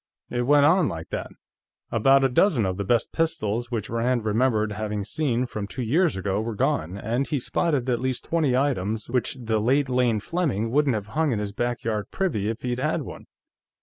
It 0.31 0.47
went 0.47 0.65
on 0.65 0.87
like 0.87 1.09
that; 1.11 1.29
about 1.91 2.23
a 2.23 2.27
dozen 2.29 2.65
of 2.65 2.77
the 2.77 2.83
best 2.83 3.13
pistols 3.13 3.69
which 3.69 3.87
Rand 3.87 4.25
remembered 4.25 4.71
having 4.71 5.05
seen 5.05 5.45
from 5.45 5.67
two 5.67 5.83
years 5.83 6.15
ago 6.15 6.41
were 6.41 6.55
gone, 6.55 6.97
and 6.97 7.27
he 7.27 7.39
spotted 7.39 7.87
at 7.87 8.01
least 8.01 8.23
twenty 8.23 8.57
items 8.57 9.11
which 9.11 9.37
the 9.39 9.59
late 9.59 9.89
Lane 9.89 10.19
Fleming 10.19 10.71
wouldn't 10.71 10.95
have 10.95 11.09
hung 11.13 11.31
in 11.31 11.37
his 11.37 11.53
backyard 11.53 12.09
privy, 12.09 12.49
if 12.49 12.63
he'd 12.63 12.79
had 12.79 13.03
one. 13.03 13.27